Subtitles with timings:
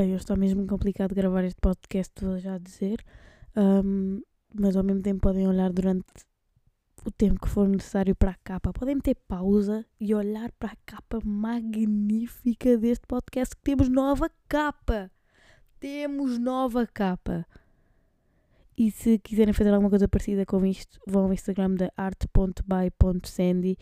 [0.00, 3.04] Bem, hoje está mesmo complicado gravar este podcast, vou já dizer.
[3.54, 4.22] Um,
[4.54, 6.06] mas ao mesmo tempo podem olhar durante
[7.04, 8.72] o tempo que for necessário para a capa.
[8.72, 15.10] Podem meter pausa e olhar para a capa magnífica deste podcast que temos nova capa.
[15.78, 17.46] Temos nova capa.
[18.78, 23.76] E se quiserem fazer alguma coisa parecida com isto, vão ao Instagram da art.by.sandy.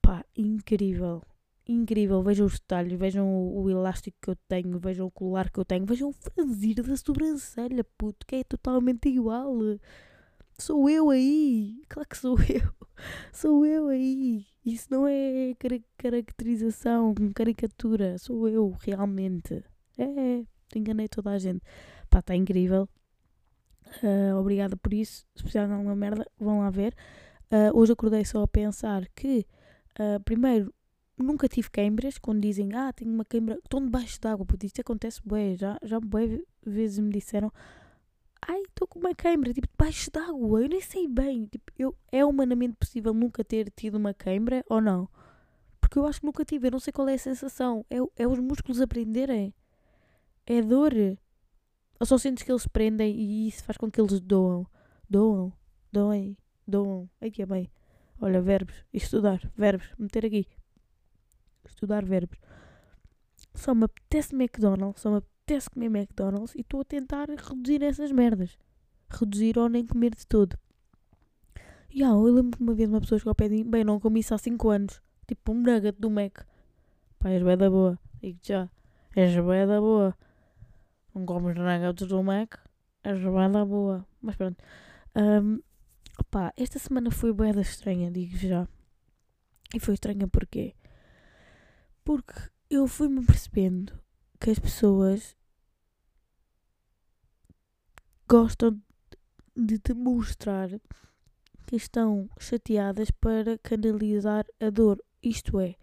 [0.00, 1.24] Pá, incrível.
[1.68, 2.22] Incrível.
[2.22, 5.64] Vejam os detalhes, vejam o, o, elástico que eu tenho, vejam o colar que eu
[5.64, 9.52] tenho, vejam o franzir da sobrancelha, puto, que é totalmente igual.
[10.58, 11.82] Sou eu aí.
[11.88, 12.72] Claro que sou eu.
[13.32, 14.46] Sou eu aí.
[14.64, 18.16] Isso não é car caracterização, caricatura.
[18.18, 19.64] Sou eu, realmente.
[19.98, 20.44] É,
[20.74, 21.62] enganei toda a gente.
[22.08, 22.88] Pá, está incrível.
[24.02, 25.26] Uh, obrigada por isso.
[25.34, 26.94] Se precisarem de alguma merda, vão lá ver.
[27.50, 29.46] Uh, hoje acordei só a pensar que,
[30.00, 30.74] uh, primeiro,
[31.18, 32.18] nunca tive queimbras.
[32.18, 34.46] Quando dizem, ah, tenho uma queimbra, estão debaixo d'água.
[34.46, 35.56] Porque isto acontece bem.
[35.56, 37.52] Já, já bem vezes me disseram,
[38.48, 42.24] ai, estou com uma queimbra, tipo, debaixo d'água, eu nem sei bem, tipo, eu, é
[42.24, 45.08] humanamente possível nunca ter tido uma queimbra ou não?
[45.80, 48.26] Porque eu acho que nunca tive, eu não sei qual é a sensação, é, é
[48.26, 49.54] os músculos aprenderem,
[50.46, 50.92] é dor,
[51.98, 54.66] ou só sentes que eles prendem e isso faz com que eles doam,
[55.08, 55.52] doam,
[55.92, 56.36] doem,
[56.66, 57.70] doam, aqui é bem,
[58.20, 60.46] olha, verbos, estudar, verbos, meter aqui,
[61.76, 62.38] estudar verbos,
[63.54, 68.10] só me apetece McDonald's, só me apetece comer McDonald's e estou a tentar reduzir essas
[68.10, 68.58] merdas.
[69.08, 70.58] Reduzir ou nem comer de todo.
[71.90, 73.84] E ah, eu lembro que uma vez uma pessoa chegou ao pé de mim, bem,
[73.84, 75.02] não comi isso há 5 anos.
[75.26, 76.44] Tipo um nugget do Mac.
[77.18, 77.98] Pá, és bué da boa.
[78.20, 78.68] Digo já.
[79.14, 80.14] És bué da boa.
[81.14, 82.56] Não comes nuggets do Mac.
[83.02, 84.06] És bué da boa.
[84.20, 84.62] Mas pronto.
[85.14, 85.60] Um,
[86.18, 88.68] opá, esta semana foi bué da estranha, digo já.
[89.74, 90.74] E foi estranha porquê?
[92.06, 92.34] Porque
[92.70, 93.92] eu fui-me percebendo
[94.38, 95.36] que as pessoas
[98.28, 98.80] gostam
[99.56, 100.68] de te mostrar
[101.66, 105.02] que estão chateadas para canalizar a dor.
[105.20, 105.74] Isto é,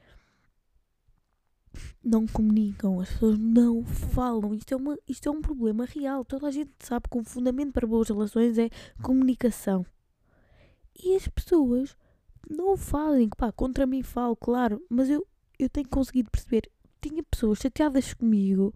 [2.01, 4.53] não comunicam, as pessoas não falam.
[4.53, 6.23] Isto é, uma, isto é um problema real.
[6.23, 8.69] Toda a gente sabe que o fundamento para boas relações é
[9.01, 9.85] comunicação.
[10.95, 11.97] E as pessoas
[12.49, 13.27] não fazem.
[13.27, 15.27] Pá, contra mim falo, claro, mas eu,
[15.63, 16.69] eu tenho conseguido perceber
[17.09, 18.73] tinha pessoas chateadas comigo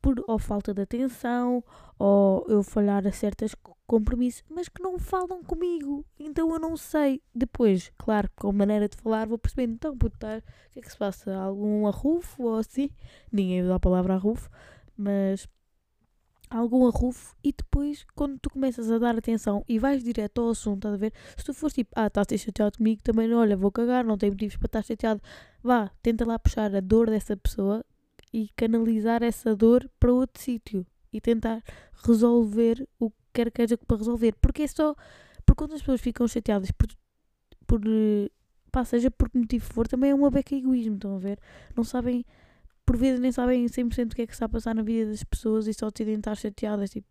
[0.00, 1.62] por ou falta de atenção
[1.98, 3.54] ou eu falhar a certos
[3.86, 6.04] compromissos, mas que não falam comigo.
[6.18, 7.22] Então eu não sei.
[7.32, 9.70] Depois, claro, com a maneira de falar, vou perceber.
[9.72, 11.36] Então, puta, o que é que se passa?
[11.36, 12.90] Algum arrufo ou assim?
[13.30, 14.50] Ninguém usa a palavra arrufo,
[14.96, 15.46] mas
[16.58, 20.78] algum arrufo e depois quando tu começas a dar atenção e vais direto ao assunto,
[20.78, 21.12] estás a ver?
[21.36, 24.32] Se tu fores tipo, ah, estás a chateado comigo, também olha, vou cagar, não tenho
[24.32, 25.20] motivos para estar chateado.
[25.62, 27.84] Vá, tenta lá puxar a dor dessa pessoa
[28.32, 31.62] e canalizar essa dor para outro sítio e tentar
[32.06, 34.34] resolver o que quer que seja para resolver.
[34.40, 34.94] Porque é só.
[35.44, 36.88] Porque quando as pessoas ficam chateadas por.
[37.66, 37.80] por
[38.70, 41.38] pá, seja por que motivo for, também é uma beca egoísmo, estão a ver?
[41.76, 42.24] Não sabem
[42.84, 45.24] por vezes nem sabem 100% o que é que está a passar na vida das
[45.24, 46.90] pessoas e só decidem estar chateadas.
[46.90, 47.06] Tipo,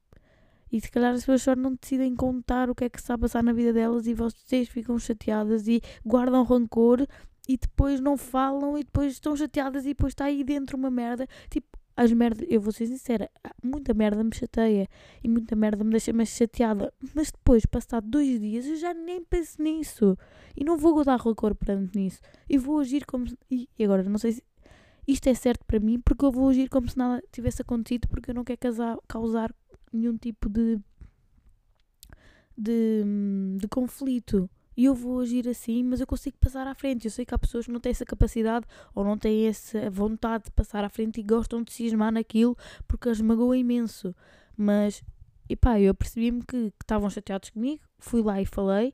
[0.71, 3.17] e se calhar as pessoas só não decidem contar o que é que está a
[3.17, 7.05] passar na vida delas e vocês ficam chateadas e guardam rancor
[7.47, 11.27] e depois não falam e depois estão chateadas e depois está aí dentro uma merda.
[11.49, 13.29] Tipo, as merdas, eu vou ser sincera,
[13.61, 14.88] muita merda me chateia
[15.21, 16.93] e muita merda me deixa mais chateada.
[17.13, 20.17] Mas depois, passado dois dias, eu já nem penso nisso
[20.55, 23.25] e não vou guardar rancor perante nisso e vou agir como.
[23.49, 24.43] E agora, não sei se
[25.11, 28.31] isto é certo para mim porque eu vou agir como se nada tivesse acontecido porque
[28.31, 29.53] eu não quero casar, causar
[29.91, 30.79] nenhum tipo de,
[32.57, 33.03] de,
[33.57, 34.50] de conflito.
[34.75, 37.05] E eu vou agir assim, mas eu consigo passar à frente.
[37.05, 40.45] Eu sei que há pessoas que não têm essa capacidade ou não têm essa vontade
[40.45, 42.57] de passar à frente e gostam de cismar naquilo
[42.88, 44.16] porque as magoa imenso.
[44.55, 45.03] Mas,
[45.50, 48.94] e pá, eu percebi-me que estavam chateados comigo, fui lá e falei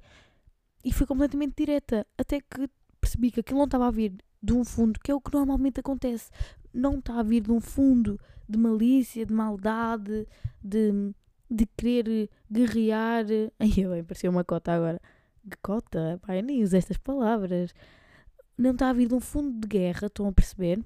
[0.84, 2.08] e fui completamente direta.
[2.18, 2.68] Até que
[3.00, 5.80] percebi que aquilo não estava a vir de um fundo, que é o que normalmente
[5.80, 6.30] acontece.
[6.74, 10.28] Não está a vir de um fundo de malícia, de maldade,
[10.64, 11.14] de,
[11.50, 13.26] de querer guerrear.
[13.60, 15.02] Ai, eu bem, parecia uma cota agora.
[15.62, 16.20] Cota?
[16.26, 17.74] Pai, nem uso estas palavras.
[18.58, 20.84] Não está a vir de um fundo de guerra, estão a perceber?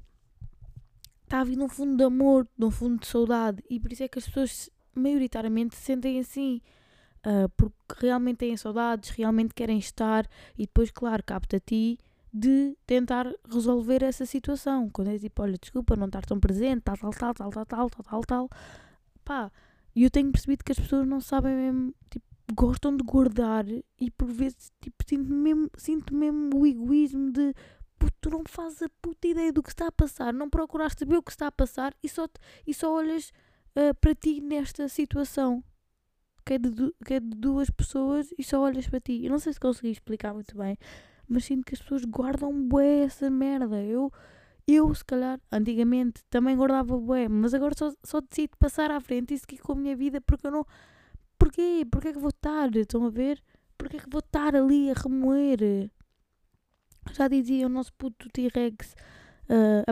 [1.24, 3.64] Está a vir de um fundo de amor, de um fundo de saudade.
[3.70, 6.62] E por isso é que as pessoas maioritariamente se sentem assim.
[7.26, 10.28] Uh, porque realmente têm saudades, realmente querem estar,
[10.58, 12.00] e depois, claro, capta a ti
[12.34, 14.90] de tentar resolver essa situação.
[14.90, 17.90] Quando é tipo, olha, desculpa não estar tão presente, tal, tal, tal, tal, tal, tal,
[17.90, 18.50] tal, tal, tal.
[19.24, 19.52] Pá,
[19.96, 23.66] e eu tenho percebido que as pessoas não sabem mesmo, tipo, gostam de guardar
[24.00, 27.54] e por vezes, tipo, sinto mesmo, sinto mesmo o egoísmo de,
[28.22, 31.24] tu não fazes a puta ideia do que está a passar, não procuraste saber o
[31.24, 32.28] que está a passar e só,
[32.66, 33.32] e só olhas
[33.76, 35.64] uh, para ti nesta situação.
[36.44, 36.72] Que é, de,
[37.06, 39.24] que é de duas pessoas e só olhas para ti.
[39.24, 40.76] Eu não sei se consegui explicar muito bem,
[41.32, 43.82] mas sinto que as pessoas guardam bué essa merda.
[43.82, 44.12] Eu,
[44.68, 49.34] eu se calhar, antigamente também guardava bué, mas agora só, só decido passar à frente
[49.34, 50.66] e seguir com a minha vida porque eu não.
[51.40, 51.88] Porquê?
[51.90, 52.76] Porquê é que vou estar?
[52.76, 53.42] Estão a ver?
[53.78, 55.90] Porquê é que vou estar ali a remoer?
[57.14, 58.94] Já dizia o nosso puto T-Rex,
[59.50, 59.84] uh,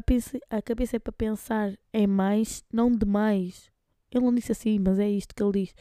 [0.52, 3.72] a, a cabeça é para pensar em mais, não demais.
[4.12, 5.76] Ele não disse assim, mas é isto que ele diz.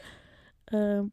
[0.73, 1.11] Uh,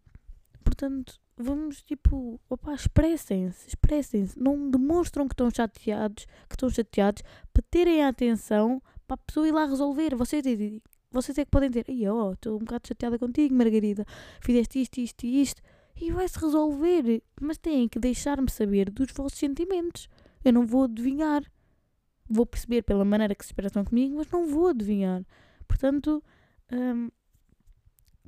[0.64, 4.38] portanto, vamos tipo, opa, expressem-se, expressem-se.
[4.38, 7.22] Não demonstram que estão chateados, que estão chateados
[7.52, 10.14] para terem a atenção para a pessoa ir lá resolver.
[10.14, 10.44] Vocês,
[11.10, 14.04] vocês é que podem ter, ai, ó, oh, estou um bocado chateada contigo, Margarida,
[14.40, 15.62] fizeste isto, isto e isto
[16.00, 17.22] e vai-se resolver.
[17.40, 20.08] Mas têm que deixar-me saber dos vossos sentimentos.
[20.44, 21.42] Eu não vou adivinhar.
[22.28, 25.24] Vou perceber pela maneira que se expressam comigo, mas não vou adivinhar.
[25.66, 26.22] Portanto,
[26.72, 27.08] um,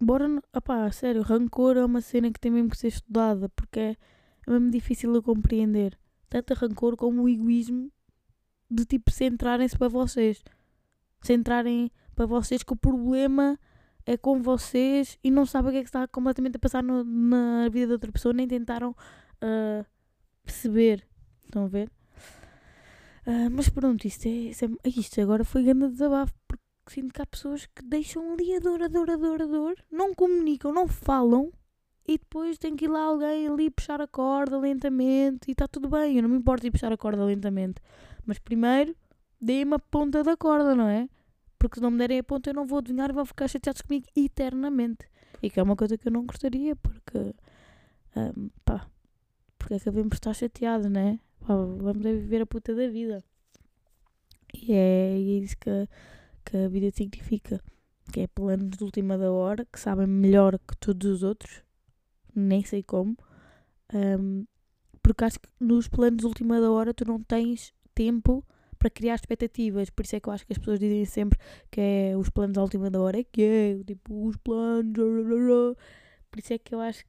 [0.00, 0.26] bora.
[0.54, 3.96] Opá, sério, rancor é uma cena que tem mesmo que ser estudada porque é,
[4.46, 5.98] é mesmo difícil de compreender.
[6.28, 7.90] Tanto rancor como o egoísmo
[8.70, 10.42] de tipo centrarem-se para vocês.
[11.22, 13.58] Centrarem para vocês que o problema
[14.04, 17.04] é com vocês e não sabem o que é que está completamente a passar no,
[17.04, 19.84] na vida de outra pessoa, nem tentaram uh,
[20.44, 21.06] perceber.
[21.44, 21.90] Estão a ver?
[23.26, 26.32] Uh, mas pronto, isto, é, isto, é, isto agora foi grande desabafo,
[26.92, 29.74] sinto que há pessoas que deixam ali a dor, a dor, a dor, a dor,
[29.90, 31.52] não comunicam, não falam
[32.06, 35.88] e depois tem que ir lá alguém ali puxar a corda lentamente e está tudo
[35.88, 37.80] bem, eu não me importo de puxar a corda lentamente,
[38.24, 38.96] mas primeiro
[39.40, 41.08] dê-me a ponta da corda, não é?
[41.58, 43.82] porque se não me derem a ponta eu não vou adivinhar e vão ficar chateados
[43.82, 45.06] comigo eternamente.
[45.42, 47.34] E que é uma coisa que eu não gostaria, porque.
[48.16, 48.86] Um, pá.
[49.58, 51.18] Porque acabei por estar chateado, né?
[51.40, 53.22] Pá, vamos a viver a puta da vida.
[54.54, 55.88] E é, é isso que,
[56.48, 57.60] que a vida significa.
[58.10, 61.62] Que é planos de última da hora, que sabem melhor que todos os outros.
[62.34, 63.16] Nem sei como.
[63.92, 64.46] Um,
[65.02, 68.44] porque acho que nos planos de última da hora tu não tens tempo
[68.78, 69.90] para criar expectativas.
[69.90, 71.38] Por isso é que eu acho que as pessoas dizem sempre
[71.70, 75.76] que é os planos à última da hora, é que é, tipo, os planos.
[76.30, 77.04] Por isso é que eu acho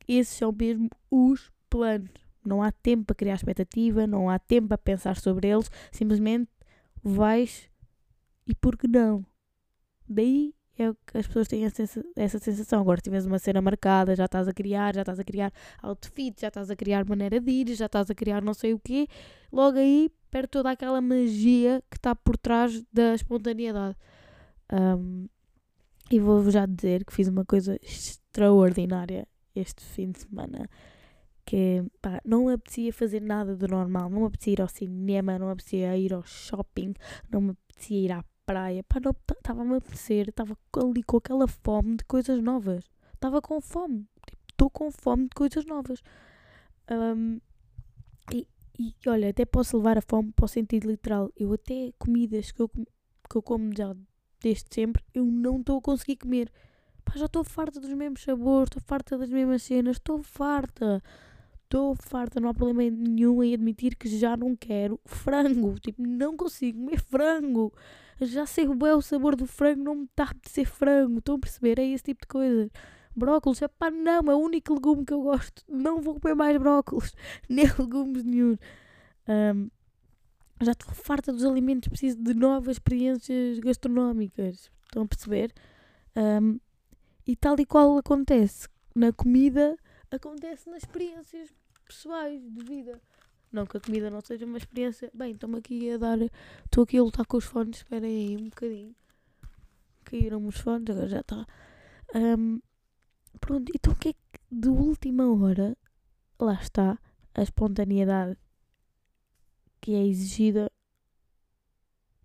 [0.00, 2.10] que esses são mesmo os planos.
[2.44, 6.48] Não há tempo para criar expectativa, não há tempo para pensar sobre eles, simplesmente
[7.02, 7.68] vais
[8.48, 9.24] e por que não?
[10.08, 12.80] Daí é que as pessoas têm essa sensação.
[12.80, 15.52] Agora, se tiveres uma cena marcada, já estás a criar, já estás a criar
[15.82, 18.78] outfit, já estás a criar maneira de ir, já estás a criar não sei o
[18.78, 19.08] quê,
[19.52, 23.96] logo aí perde toda aquela magia que está por trás da espontaneidade.
[24.72, 25.26] Um,
[26.10, 30.68] e vou-vos já dizer que fiz uma coisa extraordinária este fim de semana.
[31.44, 35.38] Que pá, não me apetecia fazer nada do normal, não me apetecia ir ao cinema,
[35.38, 36.94] não me apetecia ir ao shopping,
[37.30, 38.82] não me apetecia ir à praia.
[38.82, 42.82] Pá, não estava-me a apetecer, estava ali com aquela fome de coisas novas.
[43.12, 44.06] Estava com fome,
[44.50, 46.02] estou tipo, com fome de coisas novas.
[46.90, 47.38] Um,
[48.32, 48.48] e,
[48.78, 51.30] e olha, até posso levar a fome para o sentido literal.
[51.36, 53.94] Eu até comidas que eu, que eu como já
[54.40, 56.50] desde sempre, eu não estou a conseguir comer.
[57.04, 61.02] Pá, já estou farta dos mesmos sabores, estou farta das mesmas cenas, estou farta.
[61.64, 65.78] Estou farta, não há problema nenhum em admitir que já não quero frango.
[65.78, 67.74] Tipo, não consigo comer frango.
[68.20, 71.18] Já sei o o sabor do frango, não me está a ser frango.
[71.18, 71.78] Estão a perceber?
[71.78, 72.70] É esse tipo de coisa.
[73.14, 75.62] Brócolis, pá, não, é o único legume que eu gosto.
[75.68, 77.12] Não vou comer mais brócolis,
[77.48, 78.56] nem legumes nenhum.
[79.28, 79.70] Um,
[80.60, 84.70] já estou farta dos alimentos, preciso de novas experiências gastronómicas.
[84.84, 85.52] Estão a perceber?
[86.16, 86.58] Um,
[87.26, 89.76] e tal e qual acontece na comida,
[90.10, 91.52] acontece nas experiências
[91.86, 93.00] pessoais de vida.
[93.50, 95.10] Não que a comida não seja uma experiência.
[95.14, 96.18] Bem, estou-me aqui a dar.
[96.64, 98.94] Estou aqui a lutar com os fones, esperem aí um bocadinho.
[100.04, 101.46] Caíram-me os fones, agora já está.
[102.14, 102.60] Um,
[103.40, 105.76] Pronto, então o que é que de última hora,
[106.38, 106.98] lá está,
[107.34, 108.36] a espontaneidade
[109.80, 110.70] que é exigida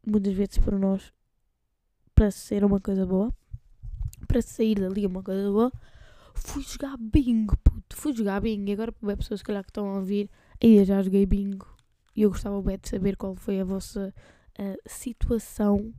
[0.05, 1.13] muitas vezes por nós
[2.15, 3.33] para ser uma coisa boa,
[4.27, 5.71] para sair dali uma coisa boa,
[6.33, 8.69] fui jogar bingo, puto, fui jogar bingo.
[8.69, 10.29] E agora para pessoas que calhar que estão a ouvir,
[10.71, 11.67] eu já joguei bingo
[12.15, 14.13] e eu gostava bem de saber qual foi a vossa
[14.59, 15.93] uh, situação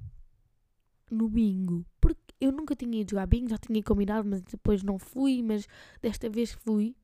[1.11, 1.85] no bingo.
[2.00, 5.66] Porque eu nunca tinha ido jogar bingo, já tinha combinado, mas depois não fui, mas
[6.00, 6.94] desta vez fui.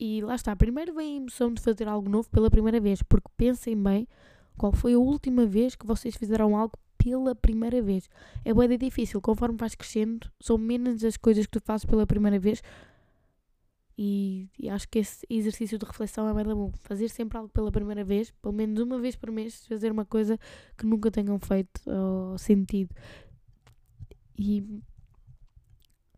[0.00, 3.28] E lá está, primeiro vem a emoção de fazer algo novo pela primeira vez, porque
[3.36, 4.08] pensem bem
[4.56, 8.08] qual foi a última vez que vocês fizeram algo pela primeira vez.
[8.44, 12.38] É bem difícil, conforme vais crescendo, são menos as coisas que tu fazes pela primeira
[12.38, 12.62] vez
[13.96, 16.72] E, e, acho que esse exercício de reflexão é bem bom.
[16.80, 20.38] Fazer sempre algo pela primeira vez, pelo menos uma vez por mês, fazer uma coisa
[20.76, 22.92] que nunca tenham feito ou sentido.
[24.36, 24.64] E,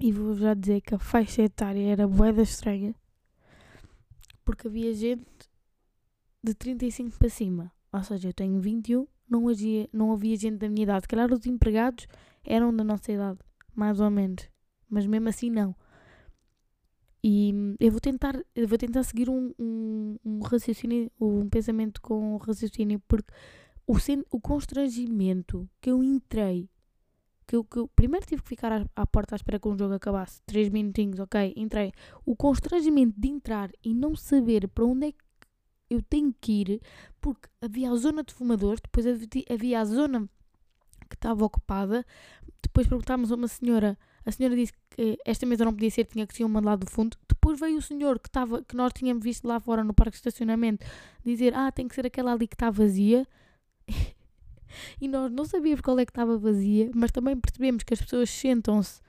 [0.00, 2.94] e vou já dizer que a faixa etária era boeda estranha,
[4.42, 5.26] porque havia gente
[6.42, 7.72] de 35 para cima.
[7.92, 11.02] Ou seja, eu tenho 21, não havia, não havia gente da minha idade.
[11.02, 12.06] Se calhar os empregados
[12.42, 13.38] eram da nossa idade,
[13.74, 14.48] mais ou menos.
[14.88, 15.74] Mas mesmo assim, não.
[17.28, 22.36] E eu vou tentar, eu vou tentar seguir um, um, um raciocínio, um pensamento com
[22.36, 23.32] raciocínio, porque
[23.84, 23.96] o,
[24.30, 26.70] o constrangimento que eu entrei,
[27.44, 29.76] que eu, que eu primeiro tive que ficar à, à porta à espera que o
[29.76, 31.90] jogo acabasse, três minutinhos, ok, entrei.
[32.24, 35.18] O constrangimento de entrar e não saber para onde é que
[35.90, 36.80] eu tenho que ir,
[37.20, 39.04] porque havia a zona de fumadores, depois
[39.50, 40.30] havia a zona
[41.10, 42.06] que estava ocupada,
[42.62, 46.26] depois perguntámos a uma senhora a senhora disse que esta mesa não podia ser, tinha
[46.26, 47.16] que ser uma lá do fundo.
[47.28, 50.16] Depois veio o senhor que, tava, que nós tínhamos visto lá fora no parque de
[50.16, 50.84] estacionamento
[51.24, 53.24] dizer: Ah, tem que ser aquela ali que está vazia.
[55.00, 58.28] e nós não sabíamos qual é que estava vazia, mas também percebemos que as pessoas
[58.28, 59.00] sentam-se.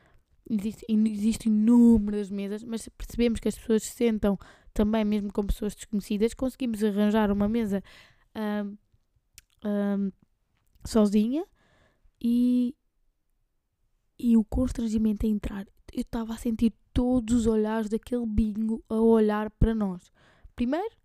[0.50, 4.38] Existem, existem inúmeras mesas, mas percebemos que as pessoas se sentam
[4.72, 6.36] também, mesmo com pessoas desconhecidas.
[6.36, 7.84] Conseguimos arranjar uma mesa
[8.36, 8.78] um,
[9.68, 10.12] um,
[10.86, 11.44] sozinha
[12.22, 12.76] e,
[14.20, 15.66] e o constrangimento a entrar.
[15.94, 20.12] Eu estava a sentir todos os olhares daquele bingo a olhar para nós.
[20.56, 20.96] Primeiro,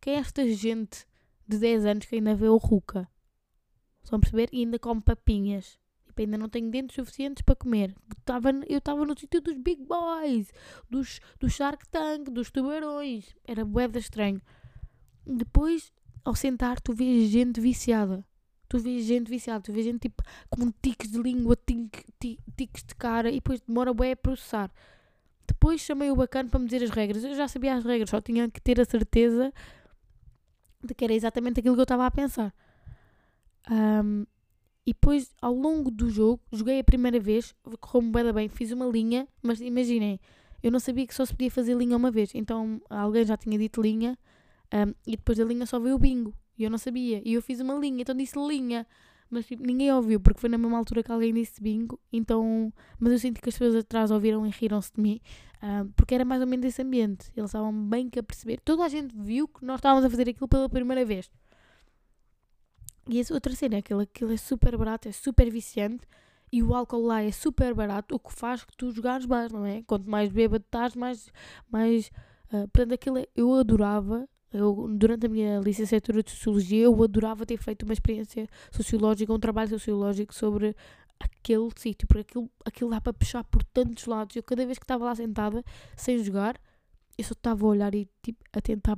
[0.00, 1.06] quem é esta gente
[1.46, 3.08] de 10 anos que ainda vê o Ruca?
[4.02, 4.48] Estão a perceber?
[4.52, 5.78] E ainda come papinhas.
[6.06, 7.94] Tipo, ainda não tenho dentes suficientes para comer.
[8.24, 10.52] Tava, eu estava no sítio dos big boys,
[10.88, 13.34] dos, do Shark Tank, dos tubarões.
[13.44, 14.40] Era boeda estranho.
[15.26, 15.92] Depois,
[16.24, 18.24] ao sentar, tu vês gente viciada.
[18.74, 21.56] Tu vês gente viciada, tu vês gente tipo com tiques de língua,
[22.56, 24.68] tiques de cara e depois demora bem a processar.
[25.46, 27.22] Depois chamei o bacana para me dizer as regras.
[27.22, 29.52] Eu já sabia as regras, só tinha que ter a certeza
[30.82, 32.52] de que era exatamente aquilo que eu estava a pensar.
[33.70, 34.26] Um,
[34.84, 38.86] e depois, ao longo do jogo, joguei a primeira vez, correu-me bem, bem, fiz uma
[38.86, 40.18] linha, mas imaginem,
[40.60, 42.34] eu não sabia que só se podia fazer linha uma vez.
[42.34, 44.18] Então alguém já tinha dito linha
[44.74, 46.34] um, e depois da linha só veio o bingo.
[46.58, 47.20] E eu não sabia.
[47.24, 48.86] E eu fiz uma linha, então disse linha.
[49.30, 51.98] Mas tipo, ninguém ouviu, porque foi na mesma altura que alguém disse bingo.
[52.12, 55.20] Então, mas eu senti que as pessoas atrás ouviram e riram-se de mim,
[55.56, 57.32] uh, porque era mais ou menos esse ambiente.
[57.36, 58.60] Eles estavam bem que a perceber.
[58.60, 61.30] Toda a gente viu que nós estávamos a fazer aquilo pela primeira vez.
[63.08, 66.06] E essa outra cena que aquilo é super barato, é super viciante
[66.50, 69.66] e o álcool lá é super barato, o que faz que tu jogares mais, não
[69.66, 69.82] é?
[69.82, 71.28] Quanto mais bêbado estás, mais.
[71.68, 72.12] mais
[72.52, 77.44] uh, portanto, aquilo é, eu adorava eu, durante a minha licenciatura de Sociologia, eu adorava
[77.44, 80.76] ter feito uma experiência sociológica, um trabalho sociológico sobre
[81.18, 84.36] aquele sítio, porque aquilo, aquilo dá para puxar por tantos lados.
[84.36, 85.64] Eu, cada vez que estava lá sentada,
[85.96, 86.56] sem jogar,
[87.18, 88.96] eu só estava a olhar e tipo, a tentar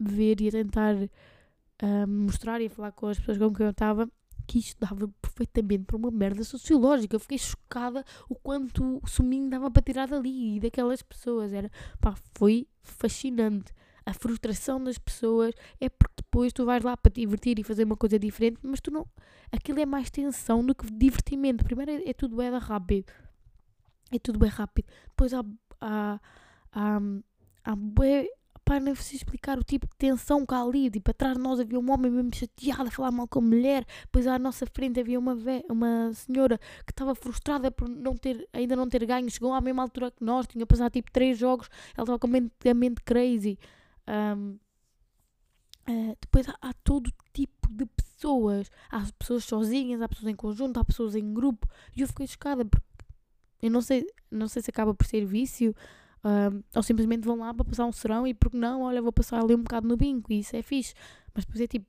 [0.00, 3.70] ver e a tentar uh, mostrar e a falar com as pessoas com quem eu
[3.70, 4.10] estava
[4.46, 7.14] que isto dava perfeitamente para uma merda sociológica.
[7.14, 11.52] Eu fiquei chocada o quanto o suminho dava para tirar dali e daquelas pessoas.
[11.52, 13.74] Era, pá, foi fascinante
[14.08, 17.84] a frustração das pessoas é porque depois tu vais lá para te divertir e fazer
[17.84, 19.06] uma coisa diferente, mas tu não.
[19.52, 21.62] Aquilo é mais tensão do que divertimento.
[21.62, 23.12] Primeiro é, é tudo bem rápido.
[24.10, 24.86] É tudo bem rápido.
[25.08, 25.44] Depois há.
[25.78, 26.18] há,
[26.72, 27.00] há,
[27.64, 28.30] há bem,
[28.64, 30.90] pá, não sei explicar o tipo de tensão que há ali.
[30.90, 33.84] Tipo, atrás de nós havia um homem mesmo chateado a falar mal com a mulher.
[34.04, 38.48] Depois à nossa frente havia uma, ve uma senhora que estava frustrada por não ter,
[38.54, 39.30] ainda não ter ganho.
[39.30, 41.68] Chegou à mesma altura que nós, tinha passado tipo três jogos.
[41.94, 43.58] Ela estava completamente crazy.
[44.08, 44.58] Um,
[45.88, 48.70] uh, depois há, há, todo tipo de pessoas.
[48.90, 51.68] Há pessoas sozinhas, há pessoas em conjunto, há pessoas em grupo.
[51.94, 52.86] E eu fiquei chocada porque
[53.60, 55.74] eu não sei, não sei se acaba por ser vício.
[56.24, 59.40] Um, ou simplesmente vão lá para passar um serão e porque não, olha, vou passar
[59.40, 60.94] ali um bocado no binco e isso é fixe.
[61.34, 61.86] Mas depois é tipo,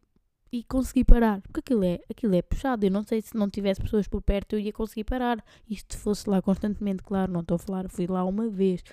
[0.51, 1.41] e consegui parar.
[1.41, 2.85] Porque aquilo é, aquilo é puxado.
[2.85, 5.43] Eu não sei se não tivesse pessoas por perto eu ia conseguir parar.
[5.67, 8.83] Se fosse lá constantemente, claro, não estou a falar, fui lá uma vez.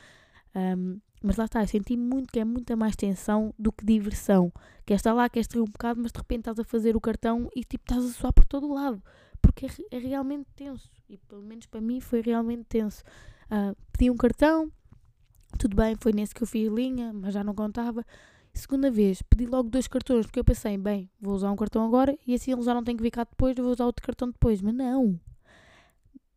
[0.55, 4.53] Um, mas lá está, eu senti muito que é muita mais tensão do que diversão.
[4.85, 7.01] Que é estar lá, queres ter um bocado, mas de repente estás a fazer o
[7.01, 9.03] cartão e tipo estás a suar por todo lado.
[9.41, 10.91] Porque é, é realmente tenso.
[11.09, 13.03] E pelo menos para mim foi realmente tenso.
[13.51, 14.71] Uh, pedi um cartão,
[15.59, 18.05] tudo bem, foi nesse que eu fiz linha, mas já não contava.
[18.53, 22.19] Segunda vez, pedi logo dois cartões, porque eu pensei, bem, vou usar um cartão agora
[22.27, 24.63] e assim eles já não têm que vir cá depois, vou usar outro cartão depois.
[24.63, 25.21] Mas não!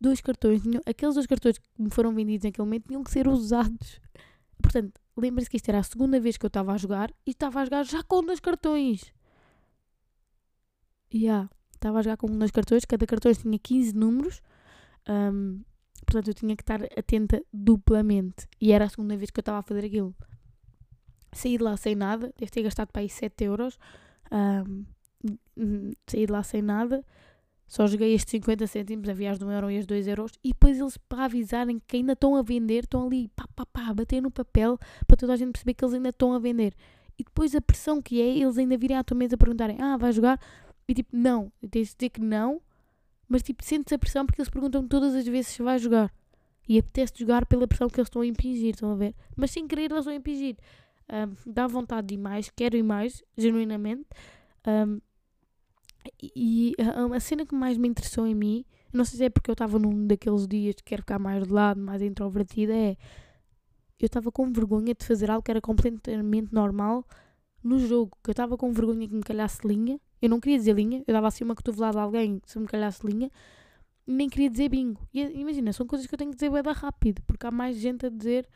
[0.00, 4.00] Dois cartões, aqueles dois cartões que me foram vendidos naquele momento tinham que ser usados.
[4.60, 7.60] Portanto, lembre-se que isto era a segunda vez que eu estava a jogar e estava
[7.60, 9.12] a jogar já com dois cartões.
[11.12, 14.40] Já, yeah, estava a jogar com dois cartões, cada cartão tinha 15 números.
[15.08, 15.62] Um,
[16.10, 18.48] Portanto, eu tinha que estar atenta duplamente.
[18.60, 20.14] E era a segunda vez que eu estava a fazer aquilo.
[21.32, 23.78] Saí de lá sem nada, devo ter gastado para aí 7 euros.
[24.32, 24.84] Um,
[26.08, 27.04] saí de lá sem nada,
[27.70, 30.48] só joguei estes 50 cêntimos, havia as de 1 euro e as 2 euros, e
[30.48, 33.94] depois eles, para avisarem que ainda estão a vender, estão ali, pá, pá, pá, a
[33.94, 36.74] bater no papel, para toda a gente perceber que eles ainda estão a vender.
[37.16, 40.10] E depois a pressão que é, eles ainda virem à tua mesa perguntarem, ah, vai
[40.10, 40.40] jogar?
[40.88, 42.60] E tipo, não, tens de dizer que não,
[43.28, 46.12] mas tipo, sentes a pressão porque eles perguntam todas as vezes se vai jogar.
[46.68, 49.14] E apetece jogar pela pressão que eles estão a impingir, estão a ver?
[49.36, 50.56] Mas sem querer eles a impingir.
[51.08, 54.08] Um, dá vontade de ir mais, quero ir mais, genuinamente.
[54.66, 55.00] Um,
[56.22, 59.50] e a, a, cena que mais me interessou em mim, não sei se é porque
[59.50, 62.96] eu estava num daqueles dias que quero ficar mais de lado, mais introvertida, é
[63.98, 67.06] eu estava com vergonha de fazer algo que era completamente normal
[67.62, 70.00] no jogo, que eu estava com vergonha que me calhasse linha.
[70.22, 73.06] Eu não queria dizer linha, eu dava assim uma cotovelada a alguém se me calhasse
[73.06, 73.30] linha,
[74.06, 75.06] nem queria dizer bingo.
[75.12, 78.06] E imagina, são coisas que eu tenho que dizer bem rápido, porque há mais gente
[78.06, 78.48] a dizer,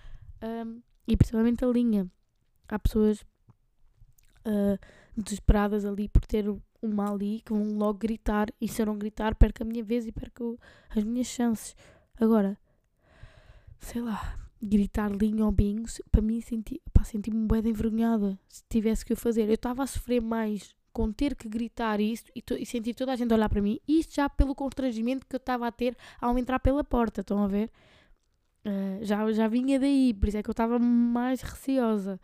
[0.42, 2.10] um, e principalmente a linha.
[2.66, 3.20] Há pessoas
[4.46, 4.78] uh,
[5.14, 6.46] desesperadas ali por ter
[6.85, 10.07] uma ali que vão logo gritar, e se eu não gritar, perco a minha vez
[10.07, 10.59] e perco
[10.91, 11.75] as minhas chances.
[12.21, 12.59] Agora,
[13.79, 19.12] sei lá, gritar linha ou bingos, para mim senti, senti-me bem envergonhada se tivesse que
[19.12, 19.49] o fazer.
[19.49, 23.17] Eu estava a sofrer mais com ter que gritar isto e, e, sentir toda a
[23.17, 26.61] gente olhar para mim, isto já pelo constrangimento que eu estava a ter ao entrar
[26.61, 27.71] pela porta, estão a ver?
[28.64, 32.21] Uh, já, já vinha daí, por isso é que eu estava mais receosa.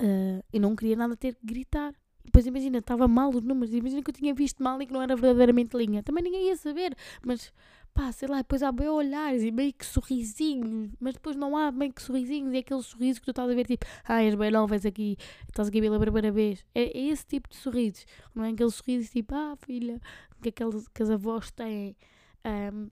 [0.00, 1.94] Uh, eu não queria nada ter que gritar.
[2.24, 5.02] Depois imagina, estava mal os números, imagina que eu tinha visto mal e que não
[5.02, 6.02] era verdadeiramente linha.
[6.02, 7.52] Também ninguém ia saber, mas
[7.92, 11.70] pá, sei lá, depois há bem olhares e meio que sorrisinhos, mas depois não há
[11.70, 14.50] meio que sorrisinhos, é aquele sorriso que tu estás a ver tipo, ah, és bem
[14.50, 15.16] não, vês aqui,
[15.48, 16.64] estás aqui pela primeira vez.
[16.74, 20.00] É, é, esse tipo de sorrisos, não é aquele sorriso tipo, ah, filha,
[20.40, 21.96] que, aqueles, que as avós têm.
[22.44, 22.88] Um,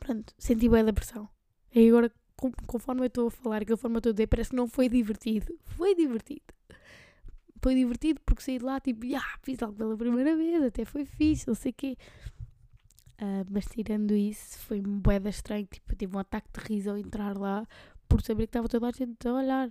[0.00, 1.28] pronto, senti bem da pressão.
[1.74, 2.10] E agora,
[2.66, 5.58] conforme eu estou a falar, conforme eu estou a dizer, parece que não foi divertido.
[5.64, 6.42] Foi divertido.
[7.62, 11.04] Foi divertido porque saí de lá tipo, ah, fiz algo pela primeira vez, até foi
[11.04, 11.96] fixe, não sei o quê.
[13.20, 15.66] Uh, mas tirando isso, foi um boeda estranho.
[15.66, 17.66] Tipo, tive um ataque de riso ao entrar lá
[18.08, 19.68] por saber que estava toda a gente a olhar.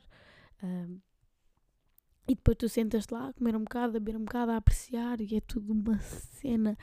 [0.63, 0.99] Uh,
[2.27, 5.21] e depois tu sentas lá a comer um bocado, a beber um bocado, a apreciar
[5.21, 6.77] e é tudo uma cena.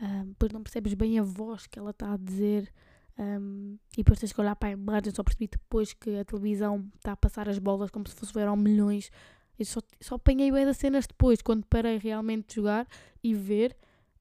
[0.00, 2.72] Uh, depois não percebes bem a voz que ela está a dizer.
[3.18, 5.12] Um, e depois tens que olhar para a imagem.
[5.12, 8.56] Só percebi depois que a televisão está a passar as bolas como se fosse eram
[8.56, 9.10] milhões.
[9.58, 12.86] Eu só, só apanhei bem das cenas depois, quando parei realmente de jogar
[13.22, 13.76] e ver.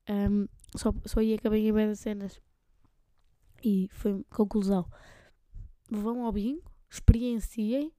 [0.09, 2.41] Um, só, só ia acabei em bem das cenas.
[3.63, 4.85] E foi conclusão.
[5.89, 7.91] Vão ao bingo, experienciem,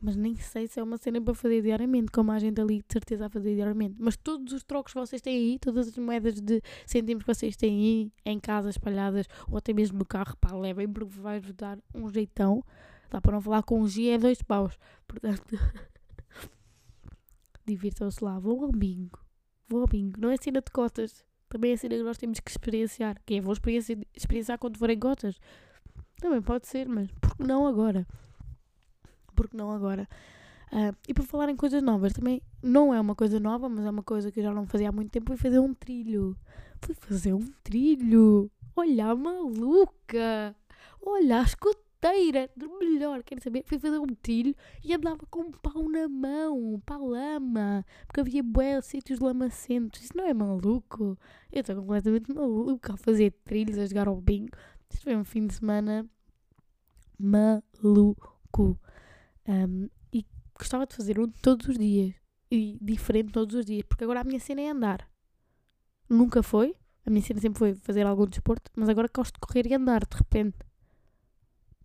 [0.00, 2.92] mas nem sei se é uma cena para fazer diariamente, como a gente ali de
[2.92, 3.96] certeza a fazer diariamente.
[3.98, 7.56] Mas todos os trocos que vocês têm aí, todas as moedas de centímetros que vocês
[7.56, 11.78] têm aí, em casa espalhadas, ou até mesmo no carro, pá, levem, porque vai-vos dar
[11.92, 12.62] um jeitão.
[13.10, 14.78] Dá para não falar com um G é dois paus.
[15.06, 15.42] Portanto,
[17.68, 19.18] divirtam-se lá, vão ao bingo.
[19.68, 20.20] Vão ao bingo.
[20.20, 23.16] Não é cena de cotas também é cena que nós temos que experienciar.
[23.24, 25.40] Que é, vou experienciar, quando forem gotas.
[26.20, 28.06] Também pode ser, mas por que não agora?
[29.34, 30.08] Por que não agora?
[30.70, 33.90] Uh, e por falar em coisas novas, também não é uma coisa nova, mas é
[33.90, 35.28] uma coisa que eu já não fazia há muito tempo.
[35.28, 36.36] Fui fazer um trilho.
[36.82, 38.50] Fui fazer um trilho.
[38.76, 40.54] Olha, maluca!
[41.00, 43.64] Olha, escuta inteira, do melhor, quero saber.
[43.66, 48.42] Fui fazer um trilho e andava com um pau na mão, pau lama, porque havia
[48.42, 50.02] bué sítios lamacentos.
[50.02, 51.18] Isso não é maluco?
[51.52, 54.56] Eu estou completamente maluca a fazer trilhos, a jogar ao bingo.
[54.90, 56.08] Isto foi um fim de semana
[57.18, 58.78] maluco.
[59.46, 60.24] Um, e
[60.56, 62.14] gostava de fazer um todos os dias.
[62.50, 65.06] E diferente todos os dias, porque agora a minha cena é andar.
[66.08, 66.74] Nunca foi.
[67.04, 70.00] A minha cena sempre foi fazer algum desporto, mas agora gosto de correr e andar
[70.06, 70.67] de repente.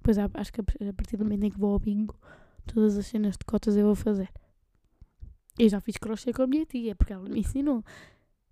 [0.03, 2.19] Pois acho que a partir do momento em que vou ao bingo,
[2.67, 4.29] todas as cenas de cotas eu vou fazer.
[5.57, 7.83] Eu já fiz crochê com a minha tia, porque ela me ensinou.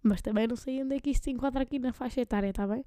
[0.01, 2.65] Mas também não sei onde é que isto se enquadra aqui na faixa etária, está
[2.65, 2.85] bem?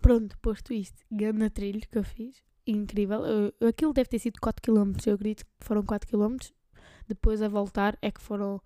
[0.00, 3.24] Pronto, posto isto, grande trilho que eu fiz, incrível.
[3.26, 6.52] Eu, aquilo deve ter sido 4km, eu acredito que foram 4km.
[7.06, 8.60] Depois a voltar é que foram.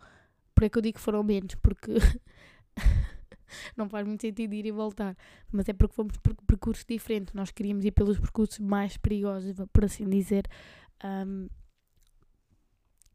[0.55, 1.93] Por é que eu digo que foram menos, porque
[3.77, 5.17] não faz muito sentido ir e voltar.
[5.51, 7.35] Mas é porque fomos por percursos diferentes.
[7.35, 10.47] Nós queríamos ir pelos percursos mais perigosos, por assim dizer.
[11.05, 11.49] Um,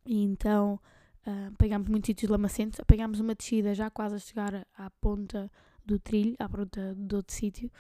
[0.06, 0.80] e então
[1.26, 2.80] uh, pegámos muitos sítios lamacentos.
[2.88, 5.52] Pegámos uma descida já quase a chegar à ponta
[5.86, 7.72] do trilho, à ponta do outro sítio.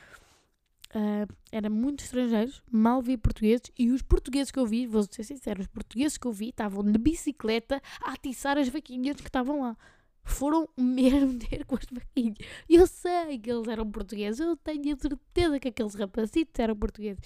[0.96, 5.24] Uh, era muitos estrangeiros, mal vi portugueses e os portugueses que eu vi, vou ser
[5.24, 9.63] sincero, os portugueses que eu vi estavam de bicicleta a atiçar as vaquinhas que estavam
[9.63, 9.78] lá.
[10.27, 12.37] Foram mesmo ter com as vaquinhas.
[12.69, 17.21] Eu sei que eles eram portugueses, eu tenho a certeza que aqueles rapazitos eram portugueses.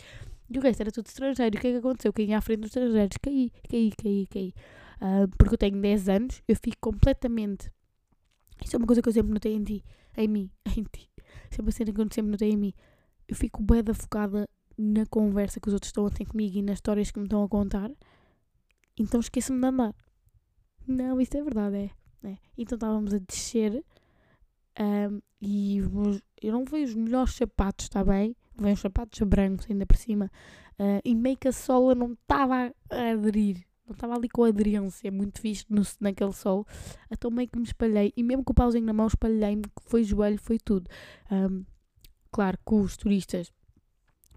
[0.50, 1.58] E o resto era tudo estrangeiro.
[1.58, 2.14] O que é que aconteceu?
[2.18, 3.18] Ia à frente dos estrangeiros?
[3.22, 4.54] Caí, caí, caí, caí.
[5.02, 7.72] Uh, porque eu tenho 10 anos, eu fico completamente.
[8.64, 9.84] Isso é uma coisa que eu sempre notei em ti,
[10.16, 11.10] em mim, em ti.
[11.50, 12.74] Isso é que eu sempre notei em mim.
[13.28, 16.76] Eu fico bem focada na conversa que os outros estão a ter comigo e nas
[16.76, 17.90] histórias que me estão a contar.
[18.98, 19.96] Então esqueço-me de andar.
[20.86, 22.01] Não, isso é verdade, é.
[22.24, 22.38] É.
[22.58, 23.84] Então estávamos a descer
[24.80, 25.78] um, e
[26.42, 28.36] eu não vejo os melhores sapatos, está bem?
[28.56, 30.32] Veio uns sapatos brancos ainda por cima
[30.80, 33.66] uh, e meio que a sola não estava a aderir.
[33.86, 36.66] Não estava ali com aderência muito fixe no, naquele sol.
[37.10, 38.14] Então meio que me espalhei.
[38.16, 39.64] E mesmo com o pauzinho na mão, espalhei-me.
[39.82, 40.90] Foi joelho, foi tudo.
[41.30, 41.66] Um,
[42.32, 43.52] claro, com os turistas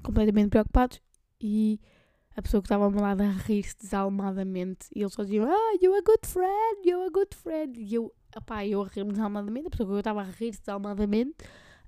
[0.02, 1.00] completamente preocupados.
[1.40, 1.80] E
[2.36, 4.88] a pessoa que estava ao meu lado a rir-se desalmadamente.
[4.94, 7.80] E eles só diziam, ah, you're a good friend, you're a good friend.
[7.80, 9.68] E eu, opá, eu a rir-me desalmadamente.
[9.68, 11.36] A pessoa que eu estava a rir-se desalmadamente.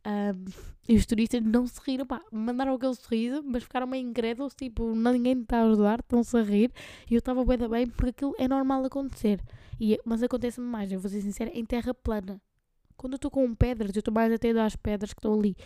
[0.07, 0.45] Um,
[0.89, 4.95] e os turistas não se riram, pá, mandaram aquele sorriso, mas ficaram meio incrédulos, tipo,
[4.95, 6.73] ninguém está a ajudar, estão-se a rir.
[7.11, 9.41] E eu estava bem, bem, porque aquilo é normal acontecer.
[9.81, 12.41] E, mas acontece-me mais, eu vou ser sincera, em terra plana.
[12.97, 15.57] Quando eu estou com pedras, eu estou mais até das pedras que estão ali.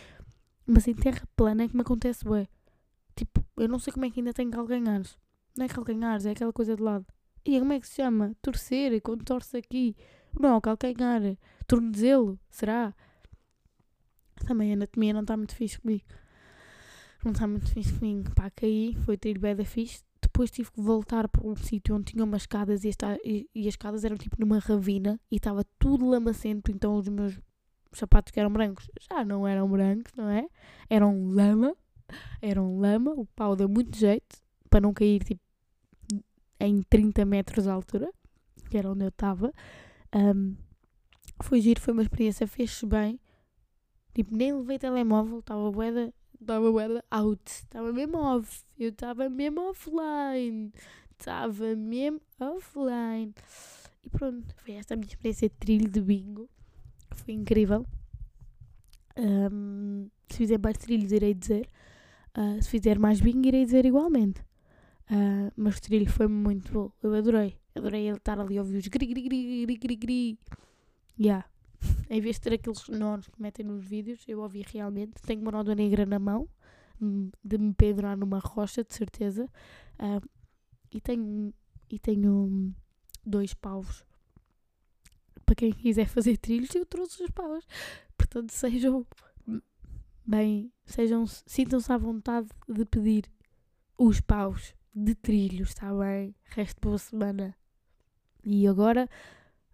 [0.66, 2.48] Mas em terra plana é que me acontece, ué.
[3.14, 5.16] Tipo, eu não sei como é que ainda tenho calcanhares.
[5.56, 7.06] Não é calcanhares, é aquela coisa de lado.
[7.44, 8.34] E como é que se chama?
[8.42, 9.96] Torcer, quando torce aqui.
[10.38, 11.22] Não, calcanhar.
[11.66, 12.94] Tornozelo, será?
[14.46, 16.04] Também a anatomia não está muito fixe comigo.
[17.24, 18.34] Não está muito fixe comigo.
[18.34, 20.02] Pá, caí, foi ter bem da fixe.
[20.20, 23.62] Depois tive que voltar para um sítio onde tinha umas escadas e, esta, e, e,
[23.62, 26.70] as escadas eram tipo numa ravina e estava tudo lamacento.
[26.70, 27.38] Então os meus
[27.92, 30.48] sapatos que eram brancos já não eram brancos, não é?
[30.88, 31.74] Eram lama.
[32.40, 33.12] Eram lama.
[33.12, 35.40] O pau deu muito jeito para não cair tipo
[36.60, 38.12] em 30 metros de altura,
[38.68, 39.52] que era onde eu estava.
[40.14, 40.54] Um,
[41.42, 43.18] foi giro, foi uma experiência, fez-se bem.
[44.14, 49.70] Tipo, nem levei telemóvel, estava boeda, estava boeda out, estava mesmo off, eu estava mesmo
[49.70, 50.72] offline,
[51.18, 53.32] estava mesmo offline.
[54.04, 56.48] E pronto, foi esta a minha experiência de trilho de bingo,
[57.12, 57.86] foi incrível.
[59.16, 61.68] Um, se fizer mais trilhos, irei dizer.
[62.36, 64.40] Uh, se fizer mais bingo, irei dizer igualmente.
[65.10, 67.58] Uh, mas o trilho foi muito bom, eu adorei.
[67.74, 70.38] Adorei ele estar ali a ouvir os gri gri gri gri gri gri.
[71.18, 71.44] Yeah
[72.08, 75.20] em vez de ter aqueles nós que metem nos vídeos, eu ouvi realmente.
[75.22, 76.48] Tenho uma nódoa negra na mão,
[77.00, 79.48] hum, de me pendurar numa rocha, de certeza.
[79.98, 80.26] Uh,
[80.90, 81.52] e tenho,
[81.88, 82.74] e tenho
[83.24, 84.04] dois paus.
[85.46, 87.66] Para quem quiser fazer trilhos, eu trouxe os paus.
[88.16, 89.06] Portanto, sejam
[90.26, 93.30] bem, sejam, sintam-se à vontade de pedir
[93.98, 96.34] os paus de trilhos, está bem?
[96.44, 97.56] Resto boa semana.
[98.44, 99.08] E agora,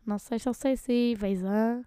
[0.04, 1.84] não sei se eu sei se, veja.